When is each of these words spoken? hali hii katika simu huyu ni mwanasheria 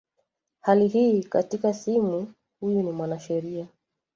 hali 0.61 0.87
hii 0.87 1.23
katika 1.23 1.73
simu 1.73 2.33
huyu 2.59 2.81
ni 2.83 2.91
mwanasheria 2.91 3.67